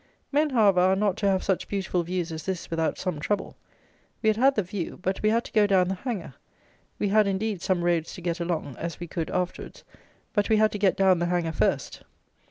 Men, 0.31 0.49
however, 0.49 0.79
are 0.79 0.95
not 0.95 1.15
to 1.17 1.27
have 1.29 1.43
such 1.43 1.67
beautiful 1.67 2.01
views 2.01 2.31
as 2.31 2.41
this 2.47 2.71
without 2.71 2.97
some 2.97 3.19
trouble. 3.19 3.55
We 4.23 4.29
had 4.29 4.37
had 4.37 4.55
the 4.55 4.63
view; 4.63 4.97
but 4.99 5.21
we 5.21 5.29
had 5.29 5.43
to 5.45 5.51
go 5.51 5.67
down 5.67 5.89
the 5.89 5.93
hanger. 5.93 6.33
We 6.97 7.09
had, 7.09 7.27
indeed, 7.27 7.61
some 7.61 7.83
roads 7.83 8.11
to 8.15 8.21
get 8.21 8.39
along, 8.39 8.77
as 8.79 8.99
we 8.99 9.05
could, 9.05 9.29
afterwards; 9.29 9.83
but 10.33 10.49
we 10.49 10.57
had 10.57 10.71
to 10.71 10.79
get 10.79 10.97
down 10.97 11.19
the 11.19 11.27
hanger 11.27 11.51
first. 11.51 12.01